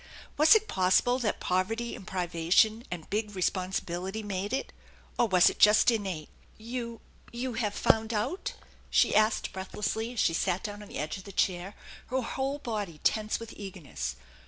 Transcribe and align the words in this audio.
Was 0.35 0.55
it 0.55 0.67
possible 0.67 1.19
that 1.19 1.39
poverty 1.39 1.95
and 1.95 2.07
privation 2.07 2.83
and 2.89 3.07
Mg 3.11 3.35
responsibility 3.35 4.23
made 4.23 4.51
it, 4.51 4.73
or 5.19 5.27
was 5.27 5.47
it 5.47 5.59
just 5.59 5.91
innate? 5.91 6.29
"You 6.57 7.01
you 7.31 7.53
have 7.53 7.75
found 7.75 8.11
out?" 8.11 8.53
she 8.89 9.13
asked 9.15 9.53
breathlessly 9.53 10.13
as 10.13 10.19
she 10.19 10.33
sat 10.33 10.63
down 10.63 10.81
on 10.81 10.89
the 10.89 10.97
edge 10.97 11.17
of 11.19 11.23
the 11.25 11.31
chair, 11.31 11.75
her 12.07 12.23
whole 12.23 12.57
body 12.57 12.99
tense 13.03 13.39
with 13.39 13.53
eagerness. 13.55 14.15